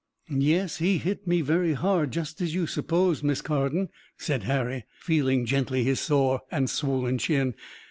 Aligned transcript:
"Yes, 0.35 0.77
he 0.77 0.97
hit 0.97 1.27
me 1.27 1.41
very 1.41 1.73
hard, 1.73 2.09
just 2.09 2.41
as 2.41 2.55
you 2.55 2.65
supposed, 2.65 3.23
Miss 3.23 3.39
Carden," 3.43 3.89
said 4.17 4.41
Harry, 4.45 4.85
feeling 4.99 5.45
gently 5.45 5.83
his 5.83 5.99
sore 5.99 6.41
and 6.49 6.71
swollen 6.71 7.19
chin. 7.19 7.53